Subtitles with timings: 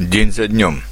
[0.00, 0.82] День за днем.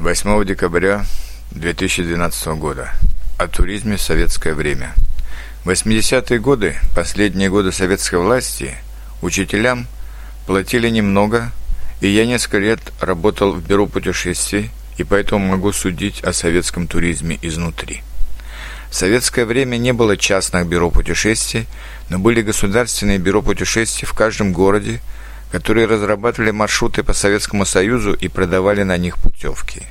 [0.00, 1.06] 8 декабря
[1.52, 2.90] 2012 года.
[3.38, 4.94] О туризме в советское время.
[5.64, 8.74] 80-е годы, последние годы советской власти,
[9.22, 9.86] учителям
[10.44, 11.52] платили немного,
[12.00, 17.38] и я несколько лет работал в бюро путешествий, и поэтому могу судить о советском туризме
[17.42, 18.02] изнутри.
[18.90, 21.68] В советское время не было частных бюро путешествий,
[22.08, 25.00] но были государственные бюро путешествий в каждом городе,
[25.52, 29.82] которые разрабатывали маршруты по Советскому Союзу и продавали на них путевки.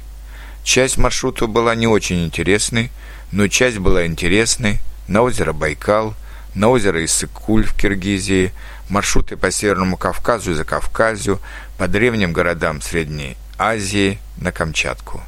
[0.63, 2.89] Часть маршрутов была не очень интересной,
[3.31, 6.15] но часть была интересной на озеро Байкал,
[6.55, 8.53] на озеро Иссык-Куль в Киргизии,
[8.89, 11.39] маршруты по Северному Кавказу и Закавказью,
[11.77, 15.21] по древним городам Средней Азии, на Камчатку.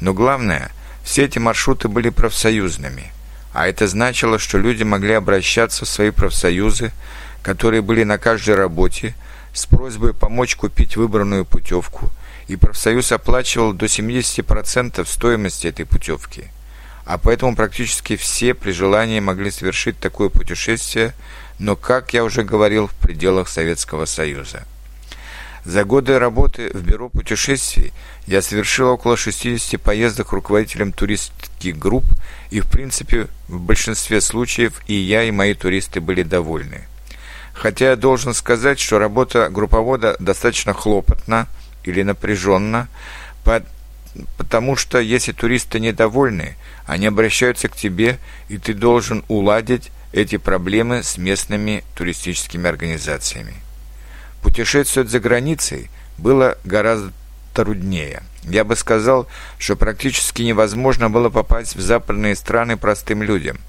[0.00, 0.70] Но главное,
[1.04, 3.12] все эти маршруты были профсоюзными,
[3.52, 6.92] а это значило, что люди могли обращаться в свои профсоюзы,
[7.42, 9.14] которые были на каждой работе,
[9.56, 12.10] с просьбой помочь купить выбранную путевку,
[12.46, 16.44] и профсоюз оплачивал до 70% стоимости этой путевки.
[17.04, 21.14] А поэтому практически все при желании могли совершить такое путешествие,
[21.58, 24.64] но, как я уже говорил, в пределах Советского Союза.
[25.64, 27.92] За годы работы в бюро путешествий
[28.26, 32.04] я совершил около 60 поездок руководителем туристских групп,
[32.50, 36.84] и, в принципе, в большинстве случаев и я, и мои туристы были довольны.
[37.56, 41.48] Хотя я должен сказать, что работа групповода достаточно хлопотна
[41.84, 42.88] или напряженна,
[44.36, 48.18] потому что если туристы недовольны, они обращаются к тебе,
[48.50, 53.54] и ты должен уладить эти проблемы с местными туристическими организациями.
[54.42, 57.10] Путешествовать за границей было гораздо
[57.54, 58.22] труднее.
[58.42, 59.26] Я бы сказал,
[59.58, 63.58] что практически невозможно было попасть в западные страны простым людям–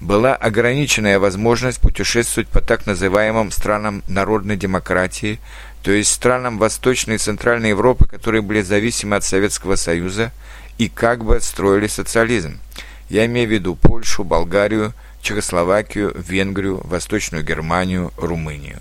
[0.00, 5.40] была ограниченная возможность путешествовать по так называемым странам народной демократии,
[5.82, 10.32] то есть странам Восточной и Центральной Европы, которые были зависимы от Советского Союза
[10.76, 12.58] и как бы строили социализм.
[13.08, 14.92] Я имею в виду Польшу, Болгарию,
[15.22, 18.80] Чехословакию, Венгрию, Восточную Германию, Румынию.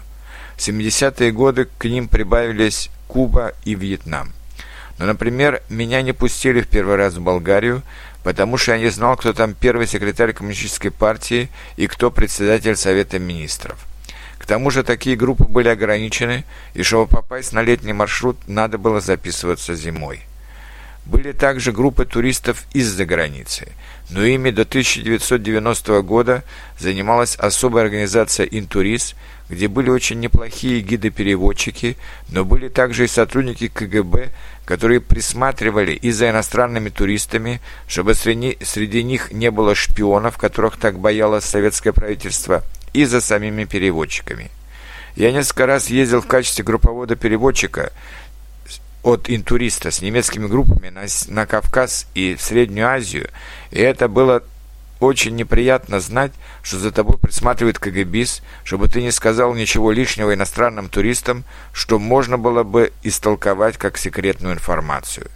[0.56, 4.34] В 70-е годы к ним прибавились Куба и Вьетнам.
[4.98, 7.84] Но, например, меня не пустили в первый раз в Болгарию,
[8.24, 13.20] потому что я не знал, кто там первый секретарь коммунистической партии и кто председатель Совета
[13.20, 13.78] министров.
[14.38, 19.02] К тому же такие группы были ограничены, и чтобы попасть на летний маршрут, надо было
[19.02, 20.27] записываться зимой.
[21.10, 23.70] Были также группы туристов из-за границы,
[24.10, 26.44] но ими до 1990 года
[26.78, 29.16] занималась особая организация «Интурист»,
[29.50, 31.96] где были очень неплохие гиды-переводчики,
[32.28, 34.32] но были также и сотрудники КГБ,
[34.66, 41.00] которые присматривали и за иностранными туристами, чтобы среди, среди них не было шпионов, которых так
[41.00, 44.52] боялось советское правительство, и за самими переводчиками.
[45.16, 47.92] Я несколько раз ездил в качестве групповода-переводчика
[49.04, 53.30] от интуриста с немецкими группами на, на Кавказ и в Среднюю Азию,
[53.72, 54.44] и это было
[55.00, 56.32] очень неприятно знать,
[56.64, 62.38] что за тобой присматривает КГБИС, чтобы ты не сказал ничего лишнего иностранным туристам, что можно
[62.38, 65.30] было бы истолковать как секретную информацию.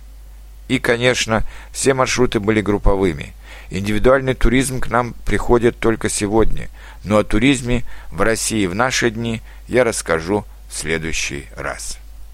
[0.67, 3.33] И, конечно, все маршруты были групповыми.
[3.69, 6.69] Индивидуальный туризм к нам приходит только сегодня,
[7.03, 12.00] но о туризме в России в наши дни я расскажу в следующий раз.